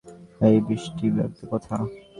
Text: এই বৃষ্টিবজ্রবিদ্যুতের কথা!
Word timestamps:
এই 0.41 0.57
বৃষ্টিবজ্রবিদ্যুতের 0.67 1.47
কথা! 1.51 1.75